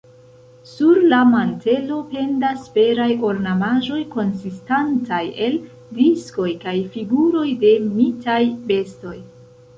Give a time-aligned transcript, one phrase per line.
[0.67, 5.59] Sur la mantelo pendas feraj ornamaĵoj konsistantaj el
[5.99, 8.41] diskoj kaj figuroj de mitaj
[8.75, 9.17] bestoj.